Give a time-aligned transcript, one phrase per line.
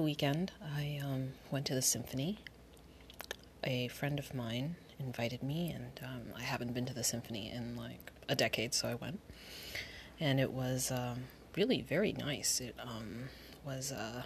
[0.00, 2.38] weekend, I um, went to the symphony.
[3.64, 7.74] A friend of mine invited me, and um, I haven't been to the symphony in
[7.74, 9.18] like a decade, so I went.
[10.20, 11.24] And it was um,
[11.56, 12.60] really very nice.
[12.60, 13.24] It um,
[13.64, 14.22] was uh,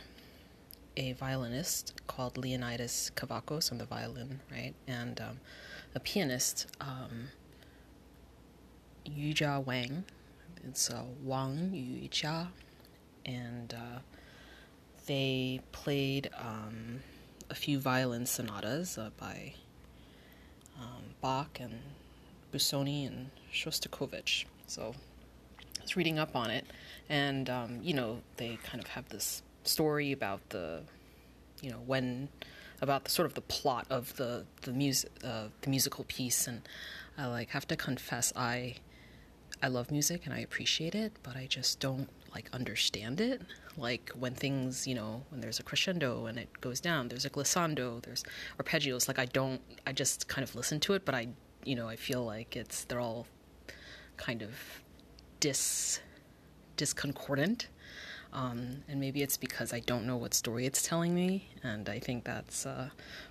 [0.99, 4.75] a violinist called Leonidas Kavakos on the violin, right?
[4.86, 5.41] And um,
[5.95, 7.31] a pianist, um,
[9.07, 10.04] Yuja Wang.
[10.63, 12.49] It's uh, Wang Yujia.
[13.25, 13.99] And uh,
[15.07, 17.01] they played um,
[17.51, 19.55] a few violin sonatas uh, by
[20.81, 21.81] um, Bach and
[22.53, 24.45] Busoni and Shostakovich.
[24.67, 24.95] So
[25.79, 26.65] I was reading up on it,
[27.09, 30.82] and um, you know they kind of have this story about the,
[31.61, 32.29] you know, when
[32.81, 36.62] about the sort of the plot of the the music uh, the musical piece, and
[37.19, 38.77] I like have to confess I
[39.62, 43.42] I love music and I appreciate it, but I just don't like understand it.
[43.77, 47.30] Like when things, you know, when there's a crescendo and it goes down, there's a
[47.30, 48.25] glissando, there's
[48.58, 49.06] arpeggios.
[49.06, 51.28] Like I don't, I just kind of listen to it, but I,
[51.64, 53.27] you know, I feel like it's they're all
[54.16, 54.50] kind of
[55.41, 56.00] dis
[56.77, 57.69] disconcordant.
[58.33, 61.98] Um, and maybe it's because I don't know what story it's telling me, and I
[61.98, 62.91] think that's uh,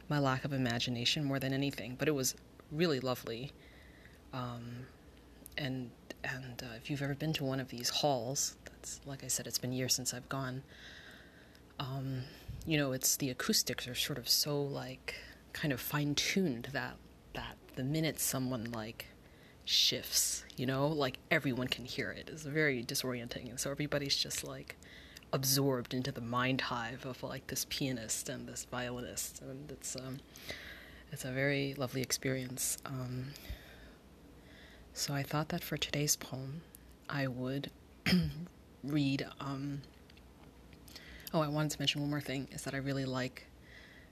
[0.09, 1.95] my lack of imagination more than anything.
[1.97, 2.35] But it was
[2.69, 3.53] really lovely,
[4.33, 4.85] um,
[5.57, 5.89] and
[6.23, 9.48] and uh, if you've ever been to one of these halls, that's like I said,
[9.48, 10.64] it's been years since I've gone.
[11.80, 12.23] Um,
[12.66, 15.16] you know, it's the acoustics are sort of so like
[15.53, 16.95] kind of fine tuned that
[17.34, 19.06] that the minute someone like
[19.66, 22.30] shifts, you know, like everyone can hear it.
[22.31, 24.78] It's very disorienting, and so everybody's just like
[25.31, 30.20] absorbed into the mind hive of like this pianist and this violinist, and it's um,
[31.12, 32.78] it's a very lovely experience.
[32.86, 33.28] Um,
[34.94, 36.62] so I thought that for today's poem,
[37.09, 37.72] I would
[38.84, 39.25] read.
[39.40, 39.81] Um,
[41.34, 43.47] oh, I wanted to mention one more thing: is that I really like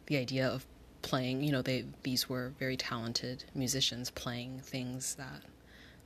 [0.08, 0.66] the idea of
[1.02, 1.44] playing.
[1.44, 5.44] You know, they these were very talented musicians playing things that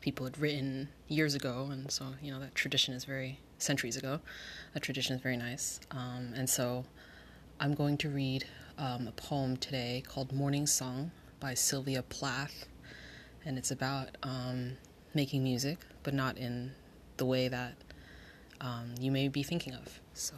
[0.02, 4.20] people had written years ago, and so you know that tradition is very centuries ago.
[4.74, 6.86] That tradition is very nice, um, and so
[7.60, 8.46] I'm going to read
[8.78, 12.68] um, a poem today called "Morning Song" by Sylvia Plath
[13.46, 14.78] and it's about um,
[15.14, 16.72] making music, but not in
[17.18, 17.74] the way that
[18.60, 20.00] um, you may be thinking of.
[20.14, 20.36] So.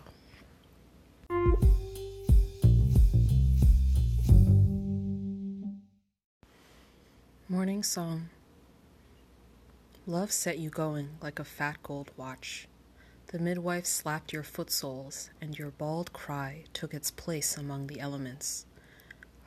[7.50, 8.30] Morning Song
[10.06, 12.68] Love set you going like a fat gold watch.
[13.28, 18.00] The midwife slapped your foot soles, and your bald cry took its place among the
[18.00, 18.66] elements.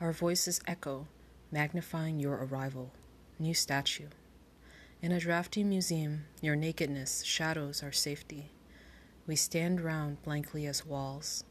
[0.01, 1.07] Our voices echo,
[1.51, 2.91] magnifying your arrival
[3.39, 4.07] new statue.
[5.01, 8.51] In a drafty museum, your nakedness shadows our safety.
[9.27, 11.43] We stand round blankly as walls.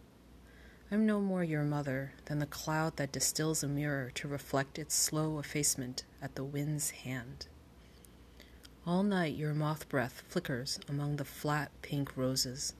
[0.91, 4.95] I'm no more your mother than the cloud that distills a mirror to reflect its
[4.95, 7.47] slow effacement at the wind's hand.
[8.87, 12.73] All night your moth breath flickers among the flat pink roses.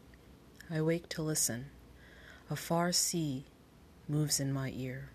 [0.71, 1.67] I wake to listen.
[2.49, 3.47] A far sea
[4.09, 5.11] moves in my ear.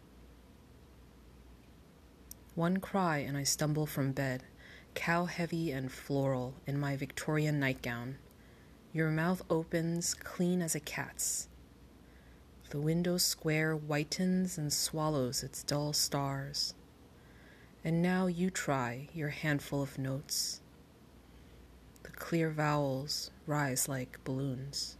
[2.61, 4.43] One cry, and I stumble from bed,
[4.93, 8.19] cow heavy and floral in my Victorian nightgown.
[8.93, 11.47] Your mouth opens clean as a cat's.
[12.69, 16.75] The window square whitens and swallows its dull stars.
[17.83, 20.61] And now you try your handful of notes.
[22.03, 24.97] The clear vowels rise like balloons.